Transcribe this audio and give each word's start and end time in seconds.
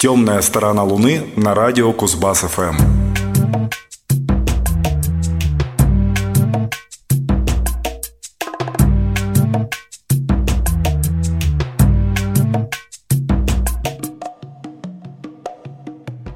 Темная 0.00 0.40
сторона 0.40 0.82
Луны 0.82 1.24
на 1.36 1.54
радио 1.54 1.92
Кузбасс 1.92 2.38
ФМ. 2.38 2.74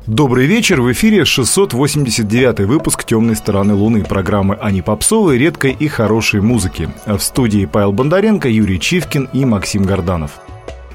Добрый 0.06 0.44
вечер, 0.44 0.82
в 0.82 0.92
эфире 0.92 1.24
689 1.24 2.66
выпуск 2.66 3.04
«Темной 3.04 3.34
стороны 3.34 3.72
Луны» 3.72 4.04
программы 4.04 4.56
о 4.56 4.70
непопсовой, 4.70 5.38
редкой 5.38 5.72
и 5.72 5.88
хорошей 5.88 6.42
музыке. 6.42 6.90
В 7.06 7.18
студии 7.20 7.64
Павел 7.64 7.92
Бондаренко, 7.94 8.46
Юрий 8.46 8.78
Чивкин 8.78 9.30
и 9.32 9.46
Максим 9.46 9.84
Горданов. 9.84 10.32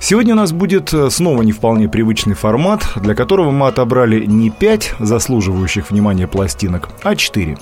Сегодня 0.02 0.34
у 0.34 0.38
нас 0.38 0.54
будет 0.54 0.94
э, 0.94 1.10
снова 1.10 1.42
не 1.42 1.52
вполне 1.52 1.90
привычный 1.90 2.34
формат, 2.34 2.88
для 2.96 3.16
которого 3.16 3.52
мы 3.52 3.68
отобрали 3.68 4.26
не 4.26 4.50
5 4.50 4.96
заслуживающих 5.00 5.92
внимания 5.92 6.26
пластинок, 6.26 6.90
а 7.04 7.16
4. 7.16 7.58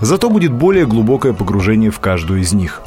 Зато 0.00 0.30
будет 0.30 0.52
более 0.52 0.86
глубокое 0.86 1.32
погружение 1.32 1.90
в 1.90 1.98
каждую 1.98 2.40
из 2.40 2.52
них. 2.52 2.80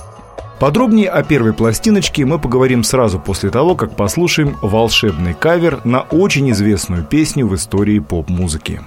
Подробнее 0.59 1.09
о 1.09 1.21
первой 1.23 1.51
пластиночке 1.51 2.25
мы 2.25 2.39
поговорим 2.39 2.83
сразу 2.83 3.19
после 3.19 3.49
того, 3.49 3.75
как 3.75 3.97
послушаем 3.97 4.55
волшебный 4.61 5.33
кавер 5.33 5.81
на 5.83 6.01
очень 6.01 6.49
известную 6.51 7.03
песню 7.03 7.45
в 7.45 7.53
истории 7.55 7.99
поп-музыки. 7.99 8.79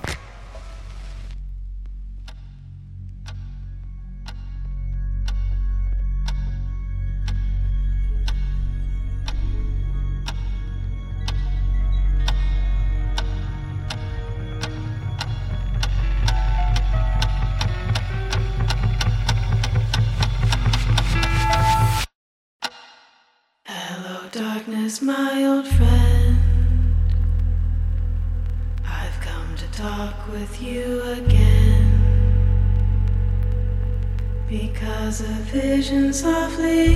please. 36.57 36.96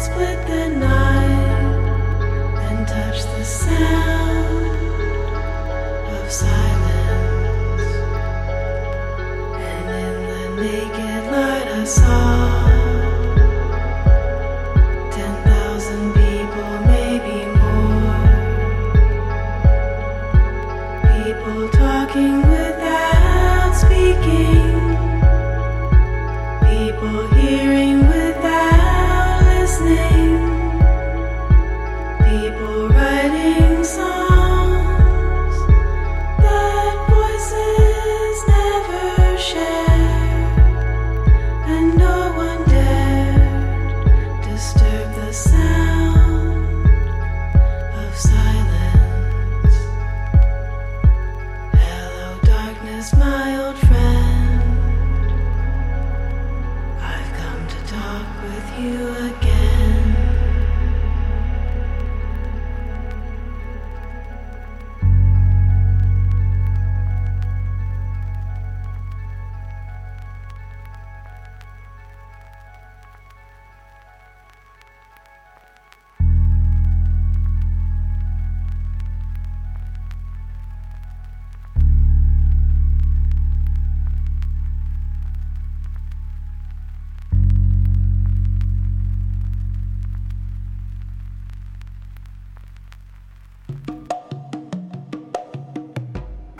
split 0.00 0.46
the 0.46 0.68
night 0.68 1.60
and 2.64 2.88
touch 2.88 3.22
the 3.24 3.44
sound. 3.44 4.19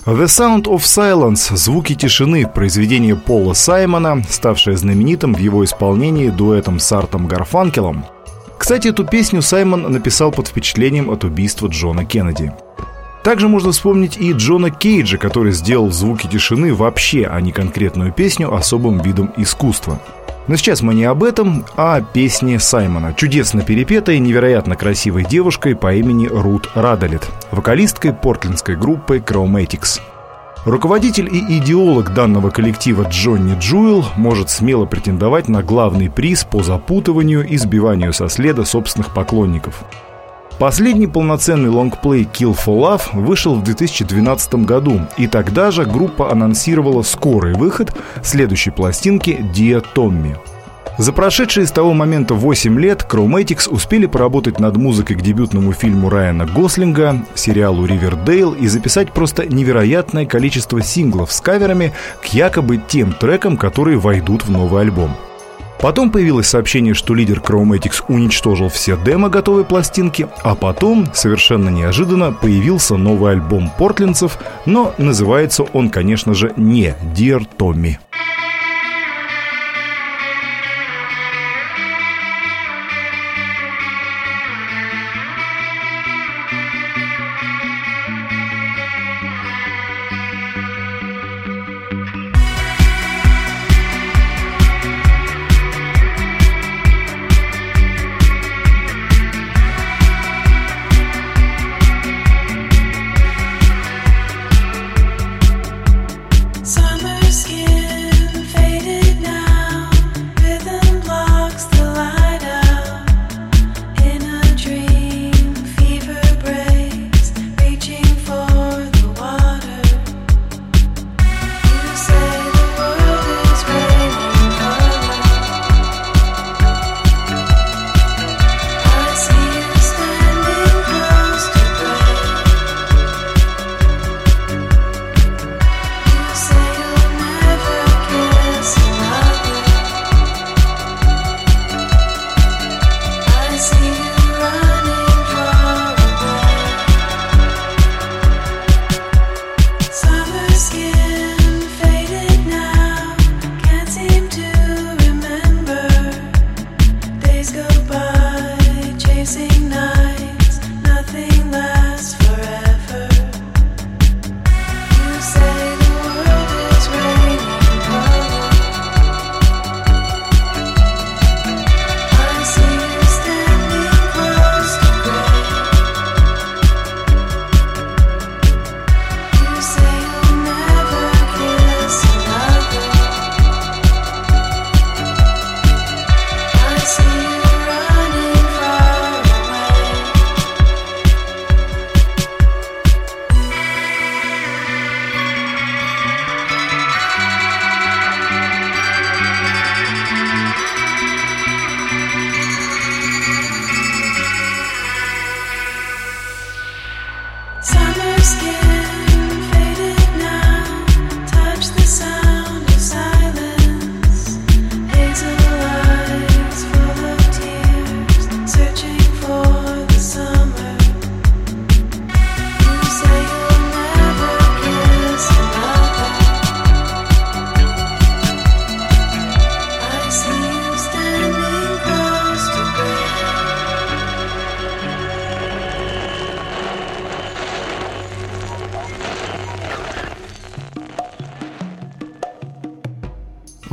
Of 0.06 0.80
Silence– 0.80 1.54
«Звуки 1.56 1.94
тишины»– 1.94 2.48
произведение 2.54 3.16
Пола 3.16 3.52
Саймона, 3.52 4.22
ставшее 4.28 4.78
знаменитым 4.78 5.34
в 5.34 5.38
его 5.38 5.62
исполнении 5.62 6.30
дуэтом 6.30 6.78
с 6.78 6.90
Артом 6.90 7.26
Гарфанкелом. 7.26 8.06
Кстати, 8.56 8.88
эту 8.88 9.04
песню 9.04 9.42
Саймон 9.42 9.92
написал 9.92 10.32
под 10.32 10.48
впечатлением 10.48 11.10
от 11.10 11.24
убийства 11.24 11.66
Джона 11.66 12.06
Кеннеди. 12.06 12.50
Также 13.22 13.48
можно 13.48 13.72
вспомнить 13.72 14.16
и 14.16 14.32
Джона 14.32 14.70
Кейджа, 14.70 15.18
который 15.18 15.52
сделал 15.52 15.90
звуки 15.90 16.26
тишины 16.26 16.72
вообще, 16.72 17.26
а 17.30 17.38
не 17.42 17.52
конкретную 17.52 18.10
песню, 18.10 18.54
особым 18.54 19.00
видом 19.02 19.30
искусства– 19.36 20.00
но 20.50 20.56
сейчас 20.56 20.82
мы 20.82 20.94
не 20.94 21.04
об 21.04 21.22
этом, 21.22 21.64
а 21.76 21.94
о 21.94 22.00
песне 22.02 22.58
Саймона, 22.58 23.14
чудесно 23.14 23.62
перепетой 23.62 24.18
невероятно 24.18 24.74
красивой 24.74 25.24
девушкой 25.24 25.76
по 25.76 25.94
имени 25.94 26.26
Рут 26.26 26.68
Радалет, 26.74 27.22
вокалисткой 27.52 28.12
портлендской 28.12 28.74
группы 28.74 29.18
Chromatics. 29.18 30.00
Руководитель 30.64 31.28
и 31.32 31.58
идеолог 31.58 32.12
данного 32.14 32.50
коллектива 32.50 33.06
Джонни 33.08 33.56
Джуэл 33.60 34.04
может 34.16 34.50
смело 34.50 34.86
претендовать 34.86 35.48
на 35.48 35.62
главный 35.62 36.10
приз 36.10 36.42
по 36.42 36.64
запутыванию 36.64 37.46
и 37.46 37.56
сбиванию 37.56 38.12
со 38.12 38.28
следа 38.28 38.64
собственных 38.64 39.14
поклонников– 39.14 39.84
Последний 40.60 41.06
полноценный 41.06 41.70
лонгплей 41.70 42.28
Kill 42.30 42.54
for 42.54 42.78
Love 42.78 43.18
вышел 43.18 43.54
в 43.54 43.64
2012 43.64 44.56
году, 44.66 45.00
и 45.16 45.26
тогда 45.26 45.70
же 45.70 45.86
группа 45.86 46.30
анонсировала 46.30 47.00
скорый 47.00 47.54
выход 47.54 47.96
следующей 48.22 48.68
пластинки 48.68 49.42
Dear 49.54 49.82
Tommy. 49.94 50.36
За 50.98 51.14
прошедшие 51.14 51.66
с 51.66 51.70
того 51.70 51.94
момента 51.94 52.34
8 52.34 52.78
лет 52.78 53.06
Chromatics 53.08 53.70
успели 53.70 54.04
поработать 54.04 54.60
над 54.60 54.76
музыкой 54.76 55.16
к 55.16 55.22
дебютному 55.22 55.72
фильму 55.72 56.10
Райана 56.10 56.44
Гослинга, 56.44 57.24
сериалу 57.34 57.86
«Ривердейл» 57.86 58.52
и 58.52 58.66
записать 58.66 59.12
просто 59.12 59.46
невероятное 59.46 60.26
количество 60.26 60.82
синглов 60.82 61.32
с 61.32 61.40
каверами 61.40 61.94
к 62.20 62.26
якобы 62.34 62.78
тем 62.86 63.14
трекам, 63.14 63.56
которые 63.56 63.96
войдут 63.96 64.44
в 64.44 64.50
новый 64.50 64.82
альбом. 64.82 65.16
Потом 65.80 66.10
появилось 66.10 66.46
сообщение, 66.46 66.92
что 66.92 67.14
лидер 67.14 67.38
Chromatics 67.38 68.04
уничтожил 68.08 68.68
все 68.68 68.98
демо 68.98 69.30
готовой 69.30 69.64
пластинки, 69.64 70.28
а 70.42 70.54
потом, 70.54 71.08
совершенно 71.14 71.70
неожиданно, 71.70 72.32
появился 72.32 72.96
новый 72.96 73.32
альбом 73.32 73.70
портлендцев, 73.78 74.38
но 74.66 74.94
называется 74.98 75.62
он, 75.62 75.88
конечно 75.88 76.34
же, 76.34 76.52
не 76.56 76.94
«Dear 77.16 77.46
Tommy». 77.58 77.96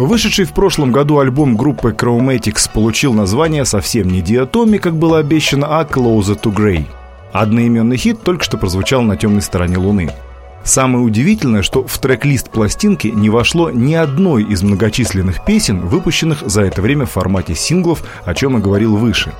Вышедший 0.08 0.46
в 0.46 0.54
прошлом 0.54 0.94
году 0.94 1.20
альбом 1.20 1.58
группы 1.58 1.90
Chromatics 1.92 2.72
получил 2.74 3.12
название 3.12 3.66
совсем 3.66 4.08
не 4.08 4.22
Diatomy, 4.22 4.80
как 4.80 4.96
было 4.96 5.20
обещано, 5.20 5.68
а 5.68 5.84
Closer 5.84 6.42
to 6.42 6.56
Grey. 6.56 6.86
Одноименный 7.34 7.98
хит 7.98 8.24
только 8.24 8.46
что 8.46 8.58
прозвучал 8.58 9.02
на 9.02 9.18
темной 9.18 9.42
стороне 9.42 9.76
Луны. 9.78 10.10
Самое 10.64 11.04
удивительное, 11.04 11.62
что 11.62 11.86
в 11.86 12.00
трек-лист 12.00 12.50
пластинки 12.50 13.10
не 13.10 13.30
вошло 13.30 13.70
ни 13.70 13.96
одной 13.96 14.44
из 14.44 14.64
многочисленных 14.64 15.44
песен, 15.44 15.82
выпущенных 15.82 16.42
за 16.46 16.62
это 16.62 16.82
время 16.82 17.06
в 17.06 17.12
формате 17.12 17.54
синглов, 17.54 18.02
о 18.24 18.34
чем 18.34 18.54
я 18.54 18.60
говорил 18.60 18.96
выше. 18.96 19.34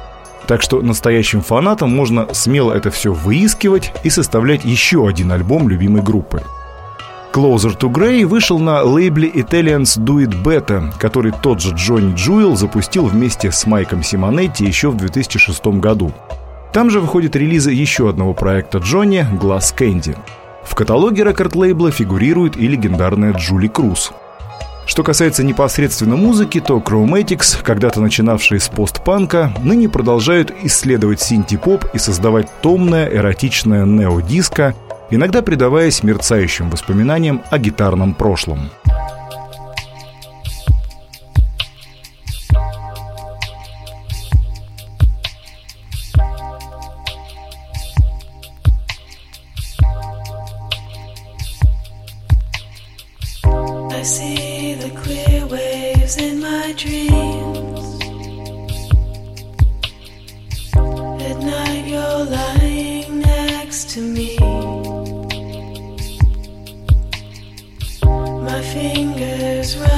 Так 0.48 0.62
что 0.62 0.82
настоящим 0.82 1.44
фанатам 1.44 1.96
можно 1.96 2.34
смело 2.34 2.74
это 2.74 2.92
все 2.92 3.14
выискивать 3.14 3.94
и 4.04 4.10
составлять 4.10 4.66
еще 4.66 5.08
один 5.08 5.32
альбом 5.32 5.70
любимой 5.70 6.02
группы– 6.02 6.44
Closer 7.34 7.78
to 7.78 7.92
Grey 7.92 8.26
вышел 8.26 8.58
на 8.58 8.82
лейбле 8.82 9.30
Italians 9.30 10.00
Do 10.00 10.26
It 10.26 10.42
Better, 10.44 10.92
который 10.98 11.32
тот 11.32 11.62
же 11.62 11.76
Джонни 11.76 12.16
Джуэл 12.16 12.56
запустил 12.56 13.06
вместе 13.06 13.52
с 13.52 13.66
Майком 13.66 14.02
Симонетти 14.02 14.66
еще 14.66 14.90
в 14.90 14.98
2006 14.98 15.66
году. 15.80 16.12
Там 16.74 16.90
же 16.90 17.00
выходит 17.00 17.36
релизы 17.36 17.72
еще 17.72 18.10
одного 18.10 18.34
проекта 18.34 18.80
Джонни 18.80 19.26
«Glass 19.40 19.76
Candy». 19.78 20.18
В 20.64 20.76
каталоге 20.76 21.24
рекорд-лейбла 21.24 21.92
фигурирует 21.92 22.58
и 22.58 22.68
легендарная 22.68 23.34
Джули 23.34 23.68
Круз. 23.68 24.12
Что 24.86 25.04
касается 25.04 25.44
непосредственно 25.44 26.16
музыки, 26.16 26.60
то 26.60 26.78
Chromatics, 26.78 27.62
когда-то 27.62 28.02
начинавшие 28.02 28.60
с 28.60 28.70
постпанка, 28.70 29.52
ныне 29.62 29.90
продолжают 29.90 30.54
исследовать 30.64 31.22
синти-поп 31.22 31.86
и 31.94 31.98
создавать 31.98 32.48
томное, 32.62 33.08
эротичное 33.08 33.86
нео-диско– 33.86 34.74
иногда 35.10 35.42
предаваясь 35.42 36.04
мерцающим 36.04 36.70
воспоминаниям 36.70 37.42
о 37.50 37.58
гитарном 37.58 38.14
прошлом. 38.14 38.70
fingers 68.74 69.78
run. 69.78 69.97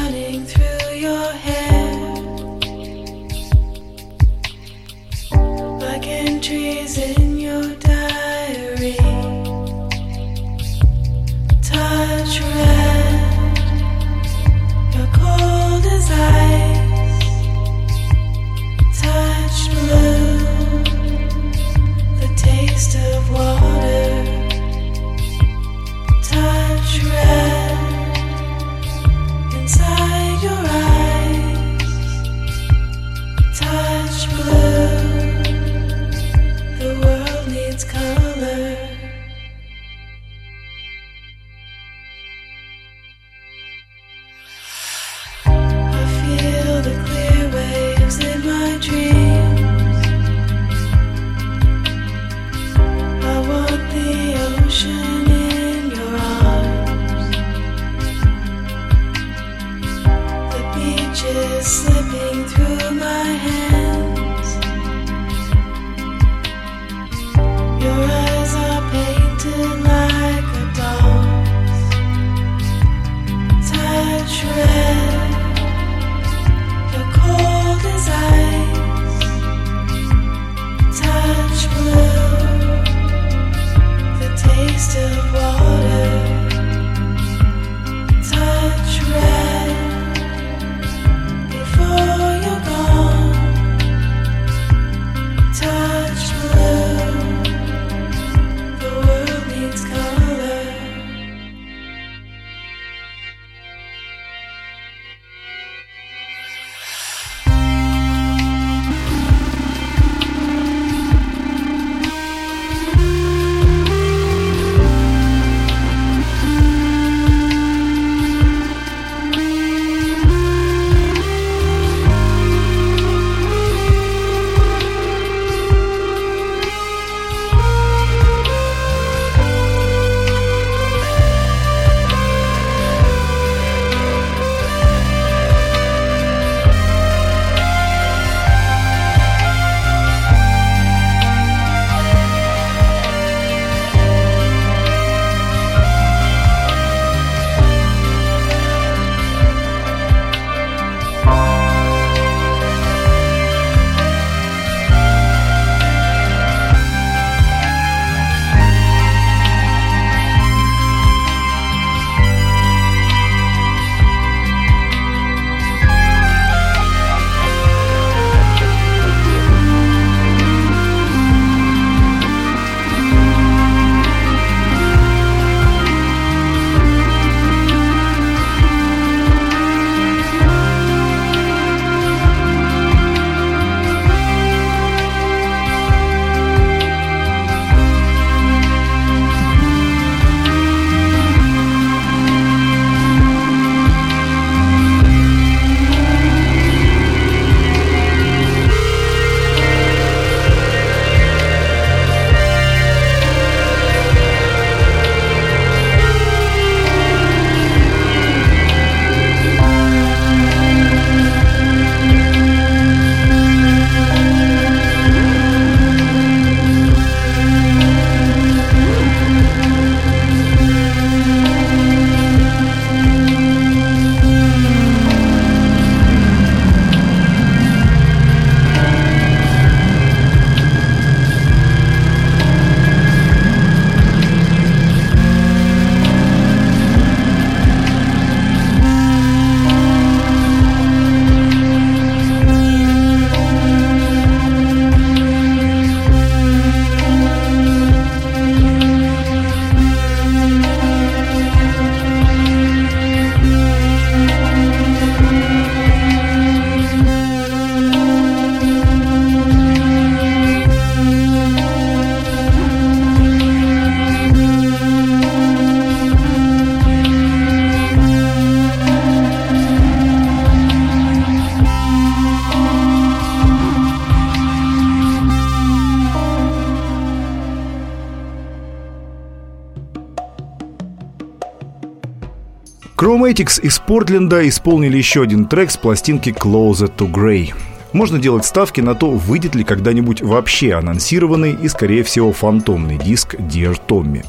Chromatics 283.30 283.62
из 283.62 283.78
Портленда 283.78 284.48
исполнили 284.48 284.98
еще 284.98 285.22
один 285.22 285.46
трек 285.46 285.70
с 285.70 285.78
пластинки 285.78 286.30
Closer 286.30 286.92
to 286.92 287.12
Grey. 287.12 287.54
Можно 287.94 288.18
делать 288.18 288.44
ставки 288.44 288.82
на 288.82 288.96
то, 288.96 289.12
выйдет 289.12 289.54
ли 289.54 289.64
когда-нибудь 289.64 290.24
вообще 290.24 290.74
анонсированный 290.74 291.52
и, 291.54 291.68
скорее 291.68 292.02
всего, 292.04 292.34
фантомный 292.34 292.98
диск 292.98 293.36
Dear 293.36 293.80
Tommy. 293.88 294.26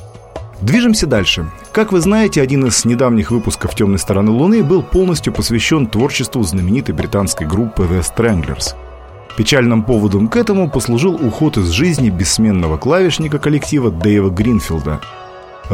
Движемся 0.60 1.06
дальше. 1.06 1.46
Как 1.72 1.92
вы 1.92 2.00
знаете, 2.00 2.42
один 2.42 2.66
из 2.66 2.84
недавних 2.84 3.30
выпусков 3.30 3.74
«Темной 3.74 3.98
стороны 3.98 4.32
Луны» 4.32 4.62
был 4.62 4.82
полностью 4.82 5.32
посвящен 5.32 5.86
творчеству 5.86 6.42
знаменитой 6.42 6.94
британской 6.94 7.46
группы 7.46 7.84
The 7.84 8.04
Stranglers. 8.04 8.74
Печальным 9.34 9.82
поводом 9.82 10.28
к 10.28 10.36
этому 10.36 10.68
послужил 10.68 11.14
уход 11.14 11.56
из 11.56 11.70
жизни 11.70 12.10
бессменного 12.10 12.76
клавишника 12.76 13.38
коллектива 13.38 13.90
Дэйва 13.90 14.28
Гринфилда– 14.28 15.00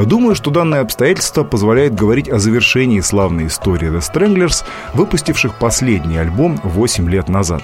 Думаю, 0.05 0.35
что 0.35 0.51
данное 0.51 0.83
обстоятельство 0.83 1.43
позволяет 1.43 1.95
говорить 1.95 2.29
о 2.29 2.39
завершении 2.39 3.01
славной 3.01 3.47
истории 3.47 3.91
The 3.91 4.01
Stranglers, 4.01 4.65
выпустивших 4.93 5.59
последний 5.59 6.19
альбом 6.19 6.61
8 6.63 7.09
лет 7.09 7.29
назад. 7.29 7.63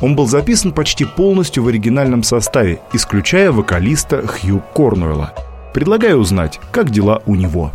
Он 0.00 0.16
был 0.16 0.26
записан 0.26 0.72
почти 0.72 1.04
полностью 1.04 1.62
в 1.62 1.68
оригинальном 1.68 2.22
составе, 2.22 2.80
исключая 2.92 3.52
вокалиста 3.52 4.26
Хью 4.26 4.62
Корнуэлла. 4.74 5.32
Предлагаю 5.72 6.18
узнать, 6.18 6.60
как 6.70 6.90
дела 6.90 7.22
у 7.26 7.34
него. 7.34 7.72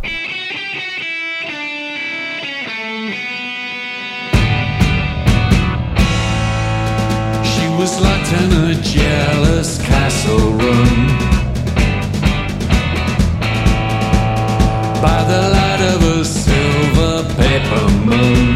By 15.02 15.24
the 15.24 15.42
light 15.56 15.82
of 15.92 16.00
a 16.16 16.24
silver 16.24 17.24
paper 17.34 17.84
moon. 18.06 18.46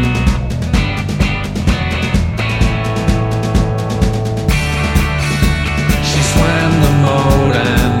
She 6.07 6.21
swam 6.31 6.71
the 6.85 6.93
moat 7.05 7.55
and 7.75 7.95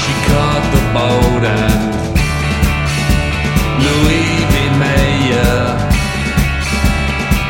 she 0.00 0.12
caught 0.28 0.64
the 0.74 0.82
boat 0.96 1.44
and 1.60 1.82
Louis. 3.84 4.32
Mayer, 4.74 5.60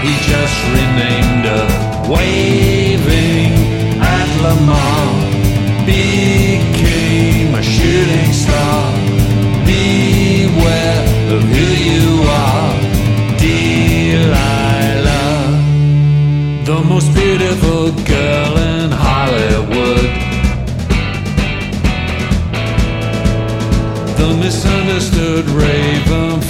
he 0.02 0.12
just 0.30 0.56
renamed 0.74 1.44
her, 1.46 1.66
beautiful 17.38 17.90
girl 18.04 18.56
in 18.58 18.90
Hollywood, 18.92 20.10
the 24.18 24.36
misunderstood 24.40 25.44
raven 25.46 26.40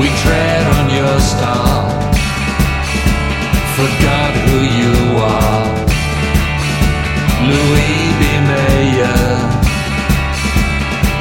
We 0.00 0.08
tread 0.24 0.66
on 0.76 0.86
your 0.90 1.18
star. 1.20 1.88
Forgot 3.78 4.32
who 4.44 4.58
you 4.80 4.94
are. 5.24 5.64
Louis 7.48 8.04
B. 8.18 8.22
Mayer. 8.50 9.22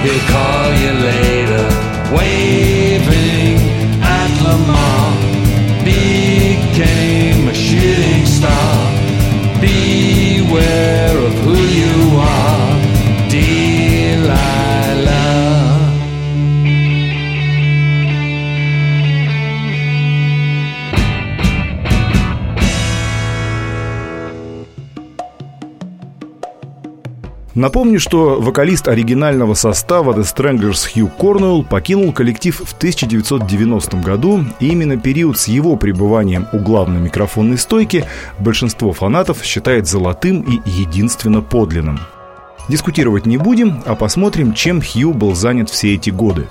He'll 0.03 0.23
call 0.35 0.67
you 0.83 0.91
later. 1.09 1.65
Waving. 2.15 3.44
Напомню, 27.55 28.01
что 28.01 28.41
вокалист 28.41 28.89
оригинального 28.89 29.53
состава 29.53 30.11
The 30.13 30.23
Stranglers 30.23 30.91
Хью 30.91 31.07
Корнуэлл 31.07 31.63
покинул 31.63 32.11
коллектив 32.11 32.53
в 32.53 32.73
1990 32.73 33.97
году, 33.97 34.43
и 34.59 34.67
именно 34.67 34.97
период 34.97 35.39
с 35.39 35.47
его 35.47 35.77
пребыванием 35.77 36.47
у 36.51 36.59
главной 36.59 36.99
микрофонной 36.99 37.57
стойки 37.57 38.03
большинство 38.39 38.91
фанатов 38.91 39.41
считает 39.41 39.87
золотым 39.87 40.41
и 40.41 40.69
единственно 40.69 41.41
подлинным. 41.41 42.01
Дискутировать 42.67 43.25
не 43.25 43.37
будем, 43.37 43.81
а 43.85 43.95
посмотрим, 43.95 44.53
чем 44.53 44.81
Хью 44.81 45.13
был 45.13 45.33
занят 45.33 45.69
все 45.69 45.93
эти 45.93 46.09
годы. 46.09 46.49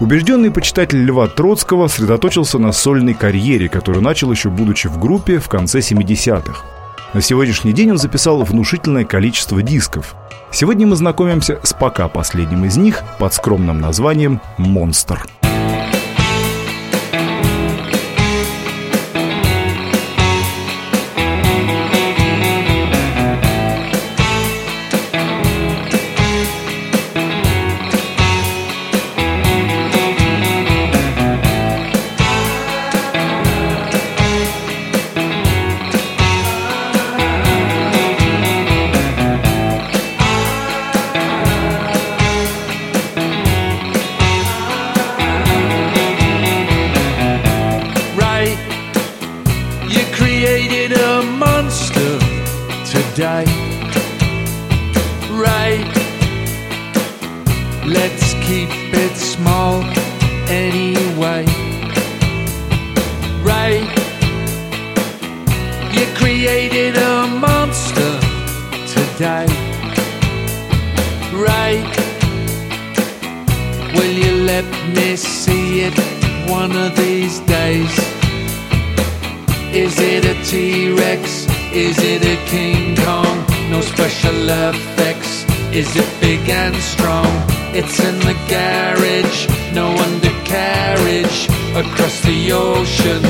Убежденный 0.00 0.50
почитатель 0.50 1.02
Льва 1.02 1.28
Троцкого 1.28 1.86
сосредоточился 1.86 2.58
на 2.58 2.72
сольной 2.72 3.14
карьере, 3.14 3.70
которую 3.70 4.02
начал 4.02 4.30
еще 4.30 4.50
будучи 4.50 4.86
в 4.86 4.98
группе 4.98 5.38
в 5.38 5.48
конце 5.48 5.78
70-х. 5.78 6.79
На 7.12 7.20
сегодняшний 7.20 7.72
день 7.72 7.90
он 7.90 7.98
записал 7.98 8.40
внушительное 8.44 9.04
количество 9.04 9.62
дисков. 9.62 10.14
Сегодня 10.52 10.86
мы 10.86 10.94
знакомимся 10.94 11.58
с 11.64 11.72
пока 11.72 12.06
последним 12.06 12.64
из 12.64 12.76
них 12.76 13.02
под 13.18 13.34
скромным 13.34 13.80
названием 13.80 14.40
«Монстр». 14.58 15.26
right. 55.38 55.86
Let's 57.86 58.34
keep 58.46 58.70
it 58.92 59.16
small 59.16 59.82
anyway. 60.48 61.44
Right? 63.42 63.88
You 65.92 66.06
created 66.16 66.96
a 66.96 67.26
monster 67.26 68.12
today. 68.94 69.46
Right? 71.34 71.90
Will 73.94 74.12
you 74.12 74.44
let 74.44 74.64
me 74.94 75.16
see 75.16 75.82
it 75.82 75.94
one 76.48 76.72
of 76.76 76.96
these 76.96 77.40
days? 77.40 77.98
Is 79.72 79.98
it 79.98 80.24
a 80.24 80.34
T 80.44 80.92
Rex? 80.92 81.46
Is 81.72 81.96
it 81.98 82.24
a 82.24 82.36
King 82.48 82.96
Kong? 82.96 83.49
No 83.70 83.80
special 83.80 84.48
effects. 84.48 85.44
Is 85.72 85.94
it 85.94 86.20
big 86.20 86.48
and 86.50 86.74
strong? 86.74 87.30
It's 87.72 88.00
in 88.00 88.18
the 88.18 88.34
garage, 88.48 89.46
no 89.72 89.86
undercarriage. 89.86 91.48
Across 91.76 92.22
the 92.22 92.50
ocean, 92.50 93.24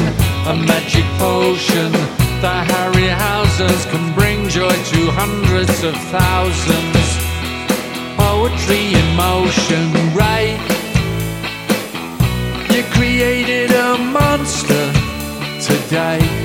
a 0.48 0.56
magic 0.56 1.04
potion. 1.18 1.92
The 2.40 2.56
Harryhausen's 2.72 3.84
can 3.92 4.14
bring 4.14 4.48
joy 4.48 4.70
to 4.92 5.00
hundreds 5.12 5.84
of 5.84 5.94
thousands. 6.08 7.06
Poetry 8.16 8.94
in 8.96 9.08
motion, 9.16 9.92
right? 10.16 10.56
You 12.72 12.82
created 12.96 13.72
a 13.72 13.98
monster 13.98 14.90
today. 15.60 16.39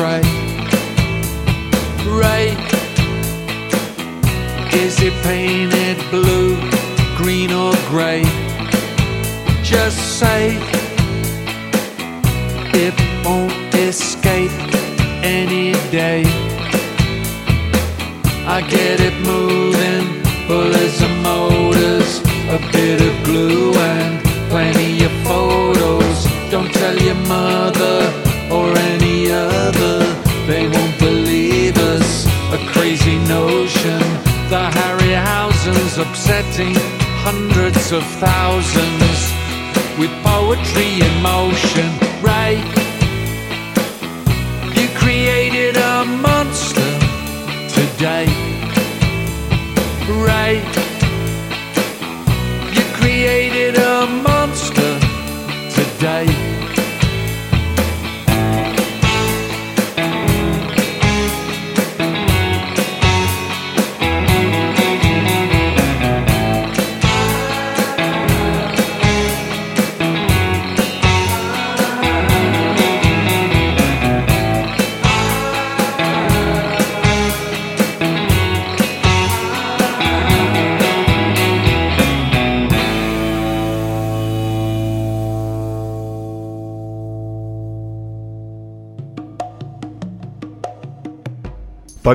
Tray. 0.00 0.22
Ray, 2.08 2.56
is 4.72 4.98
it 5.02 5.12
painted 5.22 5.98
blue, 6.10 6.56
green, 7.18 7.52
or 7.52 7.74
grey? 7.90 8.22
Just 9.62 10.18
say 10.18 10.69
of 37.92 38.04
thousands 38.04 39.32
with 39.98 40.10
poetry 40.22 41.09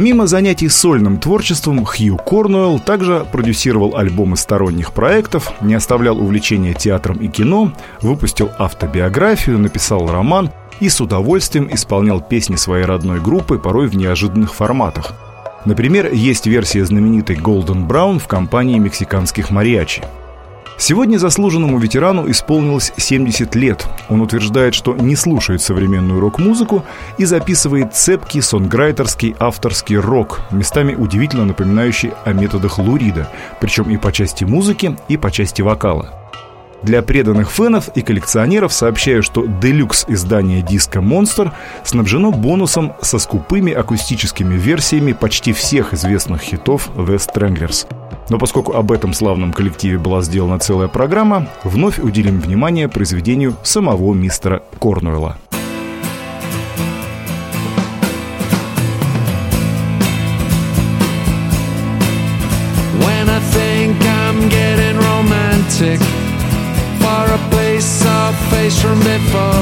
Помимо 0.05 0.27
занятий 0.27 0.69
сольным 0.69 1.17
творчеством, 1.17 1.83
Хью 1.83 2.15
Корнуэлл 2.17 2.77
также 2.77 3.25
продюсировал 3.31 3.97
альбомы 3.97 4.37
сторонних 4.37 4.93
проектов, 4.93 5.51
не 5.61 5.73
оставлял 5.73 6.19
увлечения 6.19 6.75
театром 6.75 7.17
и 7.17 7.27
кино, 7.27 7.73
выпустил 8.03 8.51
автобиографию, 8.59 9.57
написал 9.57 10.07
роман 10.07 10.51
и 10.79 10.89
с 10.89 11.01
удовольствием 11.01 11.73
исполнял 11.73 12.21
песни 12.21 12.55
своей 12.55 12.85
родной 12.85 13.19
группы, 13.19 13.57
порой 13.57 13.87
в 13.87 13.95
неожиданных 13.95 14.53
форматах. 14.53 15.13
Например, 15.65 16.13
есть 16.13 16.45
версия 16.45 16.85
знаменитой 16.85 17.37
Golden 17.37 17.87
Brown 17.87 18.19
в 18.19 18.27
компании 18.27 18.77
мексиканских 18.77 19.49
мариачи– 19.49 20.03
Сегодня 20.77 21.17
заслуженному 21.17 21.79
ветерану 21.79 22.29
исполнилось 22.29 22.91
70 22.97 23.55
лет. 23.55 23.87
Он 24.09 24.21
утверждает, 24.21 24.75
что 24.75 24.93
не 24.95 25.15
слушает 25.15 25.61
современную 25.61 26.19
рок-музыку 26.19 26.83
и 27.17 27.25
записывает 27.25 27.95
цепкий 27.95 28.41
сонграйтерский 28.41 29.35
авторский 29.39 29.97
рок, 29.97 30.41
местами 30.51 30.93
удивительно 30.93 31.45
напоминающий 31.45 32.11
о 32.25 32.33
методах 32.33 32.77
Лурида, 32.77 33.29
причем 33.61 33.89
и 33.89 33.97
по 33.97 34.11
части 34.11 34.43
музыки, 34.43 34.97
и 35.07 35.15
по 35.15 35.31
части 35.31 35.61
вокала. 35.61 36.25
Для 36.83 37.01
преданных 37.01 37.49
фенов 37.49 37.89
и 37.95 38.01
коллекционеров 38.01 38.71
сообщаю, 38.71 39.23
что 39.23 39.45
делюкс 39.47 40.05
издание 40.07 40.61
диска 40.61 40.99
Monster 40.99 41.51
снабжено 41.83 42.31
бонусом 42.31 42.93
со 43.01 43.17
скупыми 43.17 43.73
акустическими 43.73 44.55
версиями 44.55 45.13
почти 45.13 45.53
всех 45.53 45.93
известных 45.93 46.41
хитов 46.41 46.89
The 46.95 47.15
Stranglers. 47.15 47.87
Но 48.29 48.39
поскольку 48.39 48.73
об 48.73 48.91
этом 48.91 49.13
славном 49.13 49.53
коллективе 49.53 49.97
была 49.97 50.21
сделана 50.21 50.59
целая 50.59 50.87
программа, 50.87 51.47
вновь 51.63 51.99
уделим 51.99 52.39
внимание 52.39 52.89
произведению 52.89 53.55
самого 53.63 54.13
мистера 54.13 54.63
Корнуэлла. 54.79 55.37
For 67.05 67.25
a 67.31 67.37
place 67.51 68.03
or 68.05 68.33
face 68.49 68.81
from 68.81 68.99
before. 68.99 69.61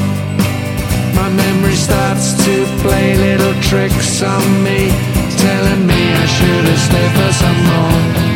My 1.13 1.29
memory 1.29 1.75
starts 1.75 2.33
to 2.45 2.65
play 2.81 3.15
little 3.15 3.53
tricks 3.61 4.21
on 4.21 4.63
me, 4.63 4.89
telling 5.37 5.85
me 5.85 6.13
I 6.13 6.25
should 6.25 6.65
have 6.65 6.79
stayed 6.79 7.11
for 7.17 7.33
some 7.33 7.59
more. 7.65 8.32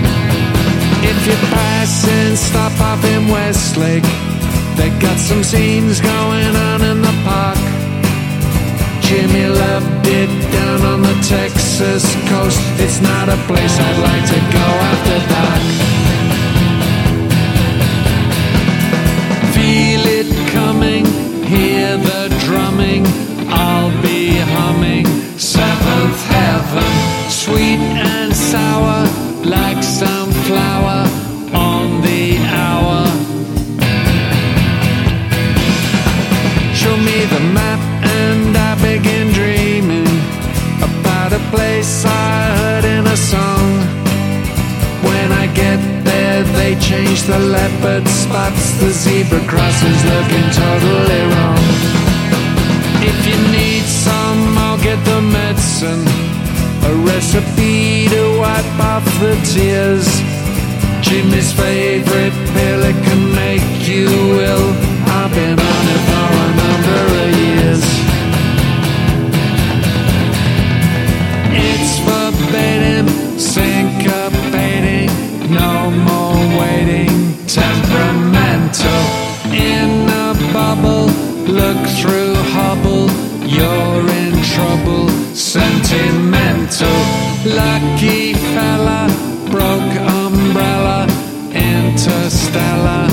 You 1.27 1.35
pass 1.51 2.07
and 2.07 2.37
stop 2.37 2.71
off 2.79 3.03
in 3.03 3.27
Westlake, 3.27 4.07
they 4.77 4.89
got 4.97 5.17
some 5.19 5.43
scenes 5.43 5.99
going 5.99 6.55
on 6.55 6.81
in 6.81 7.01
the 7.01 7.15
park. 7.27 7.57
Jimmy 9.01 9.45
loved 9.47 10.07
it 10.07 10.31
down 10.53 10.81
on 10.83 11.01
the 11.01 11.15
Texas 11.27 12.05
coast. 12.29 12.61
It's 12.79 13.01
not 13.01 13.27
a 13.27 13.35
place 13.43 13.75
I'd 13.77 13.99
like 14.09 14.25
to 14.35 14.39
go 14.57 14.67
after 14.91 15.17
dark. 15.33 15.63
feel 19.55 20.03
it 20.19 20.29
coming, 20.51 21.05
hear 21.43 21.97
the 21.97 22.23
drumming, 22.45 23.03
I'll 23.49 23.91
be 24.01 24.37
humming 24.55 25.05
seventh 25.37 26.21
heaven, 26.37 26.91
sweet 27.29 27.81
and 28.13 28.33
sour, 28.33 28.99
like 29.43 29.83
some 29.83 30.16
place 41.51 42.05
I 42.05 42.35
heard 42.59 42.85
in 42.85 43.05
a 43.07 43.17
song. 43.17 43.67
When 45.03 45.31
I 45.31 45.45
get 45.53 45.79
there, 46.03 46.43
they 46.57 46.75
change 46.79 47.23
the 47.23 47.39
leopard 47.39 48.07
spots, 48.07 48.79
the 48.79 48.89
zebra 48.89 49.39
crosses 49.47 49.99
looking 50.11 50.47
totally 50.63 51.23
wrong. 51.31 51.63
If 53.09 53.17
you 53.29 53.37
need 53.51 53.85
some, 53.85 54.57
I'll 54.57 54.81
get 54.81 54.99
the 55.05 55.21
medicine. 55.21 56.05
a 56.89 56.93
recipe 57.11 58.07
to 58.07 58.39
wipe 58.39 58.79
off 58.79 59.05
the 59.19 59.35
tears. 59.51 60.07
Jimmy's 61.01 61.51
favorite 61.53 62.35
pill, 62.53 62.81
it 62.91 62.97
can 63.07 63.23
make 63.35 63.87
you 63.87 64.07
ill. 64.39 64.69
I've 65.17 65.31
been 65.33 65.59
on 65.59 65.86
temperamental. 78.77 79.53
In 79.53 80.09
a 80.09 80.53
bubble, 80.53 81.07
look 81.51 81.87
through 81.99 82.33
Hubble, 82.53 83.09
you're 83.45 84.09
in 84.09 84.41
trouble, 84.43 85.09
sentimental. 85.35 86.87
Lucky 87.45 88.33
fella, 88.33 89.07
broke 89.49 89.97
umbrella, 90.25 91.07
interstellar. 91.53 93.07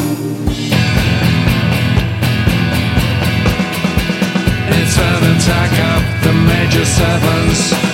It's 4.77 4.99
an 4.99 5.37
attack 5.37 5.73
of 5.95 6.25
the 6.25 6.33
major 6.33 6.85
sevens. 6.85 7.94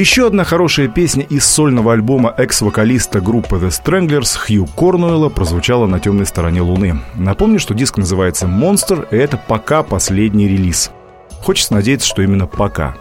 Еще 0.00 0.26
одна 0.26 0.44
хорошая 0.44 0.88
песня 0.88 1.26
из 1.28 1.44
сольного 1.44 1.92
альбома 1.92 2.32
экс-вокалиста 2.34 3.20
группы 3.20 3.56
The 3.56 3.68
Stranglers 3.68 4.34
Хью 4.34 4.64
Корнуэлла 4.64 5.28
прозвучала 5.28 5.86
на 5.86 6.00
темной 6.00 6.24
стороне 6.24 6.62
Луны. 6.62 7.02
Напомню, 7.16 7.60
что 7.60 7.74
диск 7.74 7.98
называется 7.98 8.46
«Монстр», 8.46 9.06
и 9.10 9.16
это 9.16 9.36
пока 9.36 9.82
последний 9.82 10.48
релиз. 10.48 10.90
Хочется 11.42 11.74
надеяться, 11.74 12.08
что 12.08 12.22
именно 12.22 12.46
пока. 12.46 12.96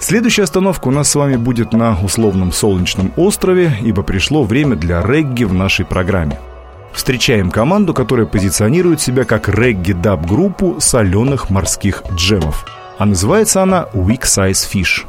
Следующая 0.00 0.42
остановка 0.42 0.88
у 0.88 0.90
нас 0.90 1.08
с 1.08 1.14
вами 1.14 1.36
будет 1.36 1.72
на 1.72 1.98
условном 1.98 2.52
солнечном 2.52 3.10
острове, 3.16 3.78
ибо 3.80 4.02
пришло 4.02 4.42
время 4.42 4.76
для 4.76 5.00
регги 5.00 5.44
в 5.44 5.54
нашей 5.54 5.86
программе. 5.86 6.38
Встречаем 6.92 7.50
команду, 7.50 7.94
которая 7.94 8.26
позиционирует 8.26 9.00
себя 9.00 9.24
как 9.24 9.48
регги-даб-группу 9.48 10.76
соленых 10.78 11.48
морских 11.48 12.02
джемов. 12.12 12.66
А 12.98 13.06
называется 13.06 13.62
она 13.62 13.88
Weak 13.94 14.24
Size 14.24 14.70
Fish. 14.70 15.06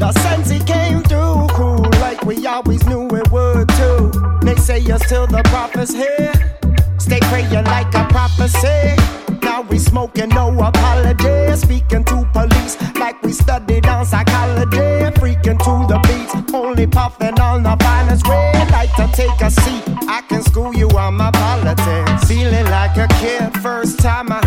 The 0.00 0.12
sense 0.12 0.48
he 0.48 0.58
came 0.60 1.02
through, 1.02 1.46
cool 1.50 1.84
like 2.00 2.24
we 2.24 2.46
always 2.46 2.84
knew 2.86 3.06
it 3.08 3.30
would 3.30 3.68
too. 3.68 4.10
They 4.42 4.56
say 4.56 4.78
you're 4.78 4.98
still 4.98 5.26
the 5.26 5.42
prophet's 5.44 5.92
here. 5.92 6.32
Stay 6.98 7.20
praying 7.28 7.64
like 7.64 7.94
a 7.94 8.06
prophecy. 8.08 8.96
Now 9.42 9.60
we 9.60 9.78
smoking, 9.78 10.30
no 10.30 10.48
apology. 10.58 11.54
Speaking 11.54 12.04
to 12.04 12.26
police 12.32 12.80
like 12.96 13.22
we 13.22 13.32
studied 13.32 13.86
on 13.86 14.06
psychology. 14.06 14.88
Freaking 15.20 15.58
to 15.66 15.74
the 15.92 15.98
beats, 16.08 16.54
only 16.54 16.86
puffing 16.86 17.38
on 17.38 17.62
the 17.62 17.76
finest 17.84 18.26
red. 18.26 18.70
Like 18.70 18.94
to 18.96 19.06
take 19.12 19.38
a 19.42 19.50
seat, 19.50 19.84
I 20.08 20.22
can 20.28 20.42
school 20.42 20.74
you 20.74 20.88
on 20.90 21.14
my 21.14 21.30
politics. 21.30 22.24
Feeling 22.26 22.64
like 22.66 22.96
a 22.96 23.06
kid, 23.20 23.52
first 23.60 23.98
time 23.98 24.32
I 24.32 24.40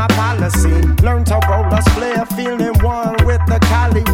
my 0.00 0.06
policy. 0.16 0.80
Learn 1.04 1.24
to 1.24 1.38
roll 1.48 1.66
a 1.66 1.82
split, 1.82 2.26
feeling 2.36 2.76
one 2.82 3.16
with 3.26 3.42
the 3.50 3.58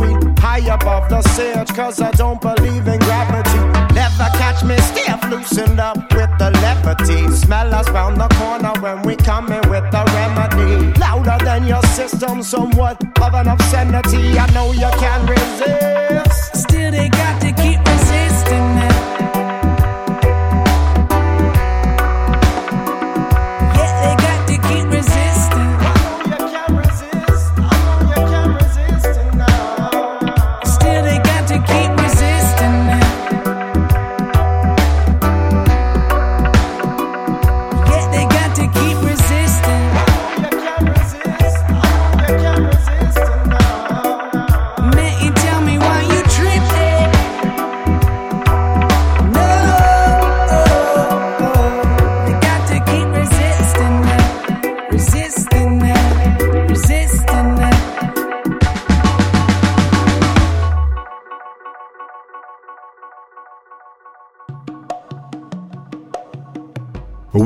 weed. 0.01 0.39
High 0.39 0.67
above 0.75 1.09
the 1.09 1.23
sedge, 1.35 1.69
cause 1.75 2.01
I 2.01 2.11
don't 2.13 2.41
believe 2.41 2.87
in 2.89 2.99
gravity. 2.99 3.63
Never 3.95 4.29
catch 4.41 4.65
me 4.65 4.77
stiff, 4.89 5.21
loosened 5.31 5.79
up 5.79 5.97
with 6.13 6.33
the 6.39 6.51
levity. 6.63 7.29
Smell 7.35 7.73
us 7.75 7.89
round 7.91 8.21
the 8.21 8.29
corner 8.39 8.75
when 8.81 9.03
we 9.03 9.15
coming 9.17 9.65
with 9.71 9.87
the 9.95 10.03
remedy. 10.17 10.99
Louder 10.99 11.39
than 11.45 11.67
your 11.67 11.83
system, 11.99 12.43
somewhat 12.43 12.97
of 13.21 13.35
an 13.35 13.47
obscenity. 13.47 14.39
I 14.39 14.47
know 14.55 14.73
you 14.73 14.91
can't 15.03 15.29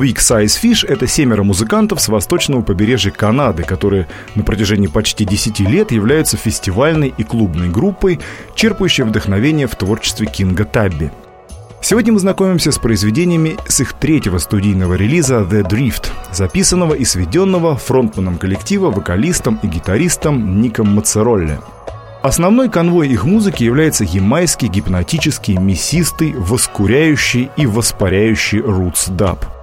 Weak 0.00 0.16
Size 0.16 0.58
Fish— 0.62 0.86
это 0.88 1.06
семеро 1.06 1.42
музыкантов 1.42 2.00
с 2.00 2.08
восточного 2.08 2.62
побережья 2.62 3.10
Канады, 3.10 3.64
которые 3.64 4.08
на 4.34 4.42
протяжении 4.42 4.86
почти 4.86 5.26
10 5.26 5.60
лет 5.60 5.92
являются 5.92 6.38
фестивальной 6.38 7.12
и 7.14 7.22
клубной 7.22 7.68
группой, 7.68 8.18
черпающей 8.54 9.04
вдохновение 9.04 9.66
в 9.66 9.76
творчестве 9.76 10.26
Кинга 10.26 10.64
Табби. 10.64 11.12
Сегодня 11.82 12.14
мы 12.14 12.18
знакомимся 12.18 12.72
с 12.72 12.78
произведениями 12.78 13.56
с 13.68 13.80
их 13.80 13.92
третьего 13.92 14.38
студийного 14.38 14.94
релиза 14.94 15.40
«The 15.40 15.68
Drift», 15.68 16.08
записанного 16.32 16.94
и 16.94 17.04
сведенного 17.04 17.76
фронтманом 17.76 18.38
коллектива, 18.38 18.90
вокалистом 18.90 19.60
и 19.62 19.66
гитаристом 19.66 20.62
Ником 20.62 20.94
Мацеролли. 20.94 21.60
Основной 22.22 22.70
канвой 22.70 23.08
их 23.08 23.26
музыки 23.26 23.64
является 23.64 24.04
ямайский, 24.04 24.68
гипнотический, 24.68 25.58
мясистый, 25.58 26.32
воскуряющий 26.32 27.50
и 27.58 27.66
воспаряющий 27.66 28.60
рутс-даб– 28.60 29.44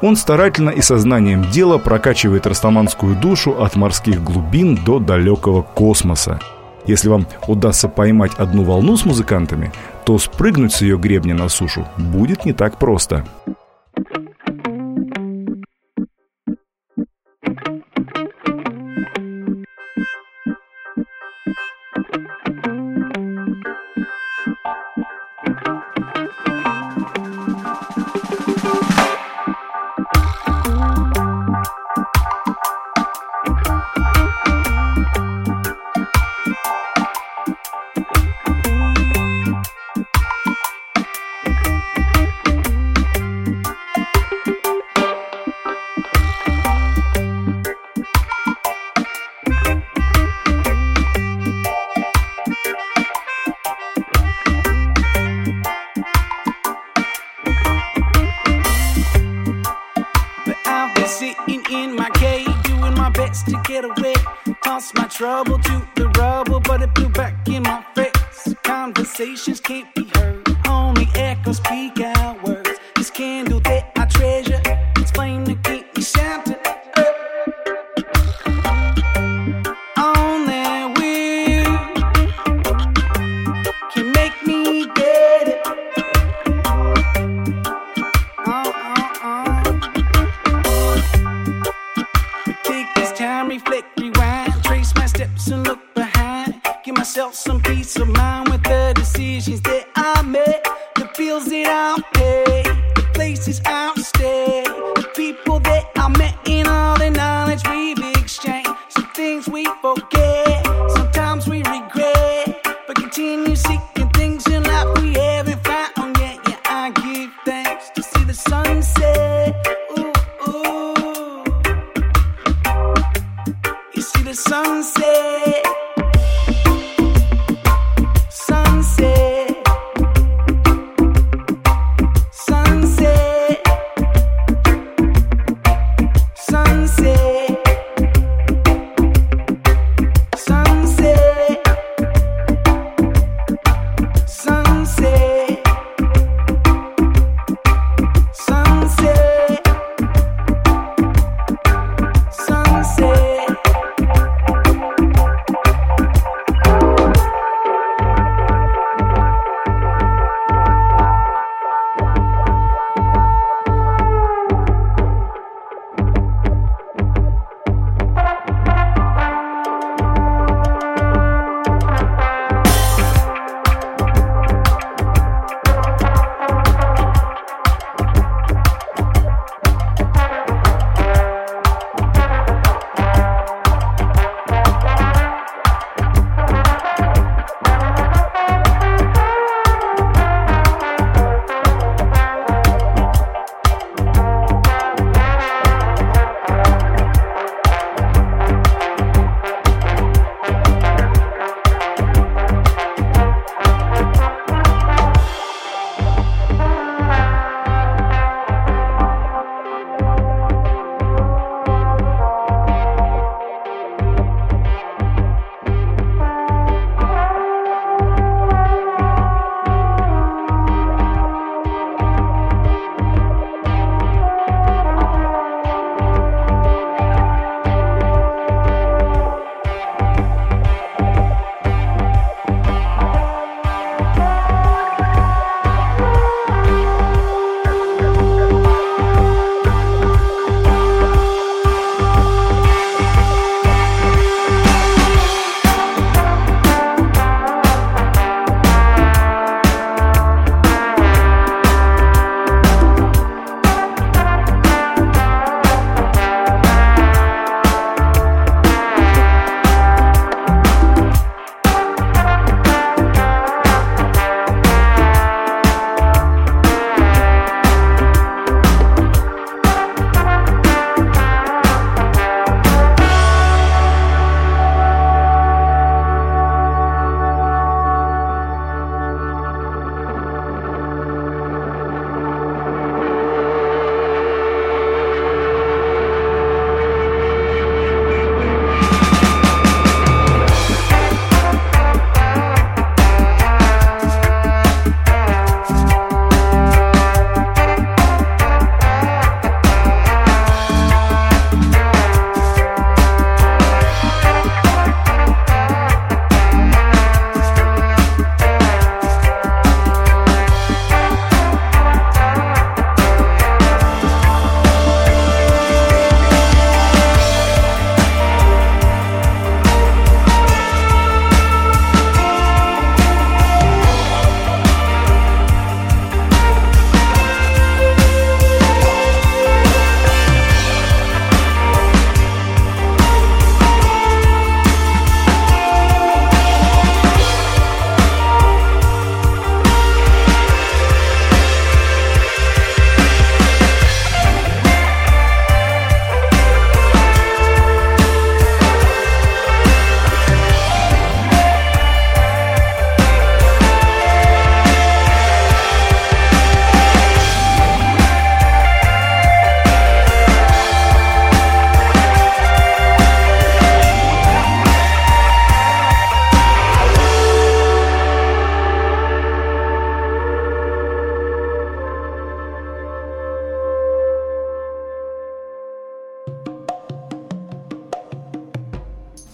он 0.00 0.16
старательно 0.16 0.70
и 0.70 0.80
сознанием 0.80 1.50
дела 1.50 1.78
прокачивает 1.78 2.46
растаманскую 2.46 3.16
душу 3.16 3.62
от 3.62 3.76
морских 3.76 4.22
глубин 4.22 4.76
до 4.76 4.98
далекого 4.98 5.62
космоса. 5.62 6.40
Если 6.86 7.08
вам 7.08 7.26
удастся 7.46 7.88
поймать 7.88 8.32
одну 8.38 8.64
волну 8.64 8.96
с 8.96 9.04
музыкантами, 9.04 9.72
то 10.04 10.18
спрыгнуть 10.18 10.72
с 10.72 10.80
ее 10.80 10.96
гребня 10.96 11.34
на 11.34 11.48
сушу 11.48 11.86
будет 11.96 12.44
не 12.44 12.52
так 12.52 12.78
просто. 12.78 13.26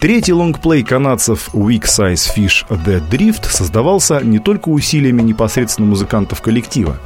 Третий 0.05 0.33
лонгплей 0.33 0.83
канадцев 0.83 1.49
Weak 1.51 1.85
Size 1.85 2.29
Fish 2.37 2.63
The 2.69 3.01
Drift 3.09 3.49
создавался 3.49 4.19
не 4.23 4.37
только 4.37 4.69
усилиями 4.69 5.23
непосредственно 5.23 5.87
музыкантов 5.87 6.43
коллектива. 6.43 6.97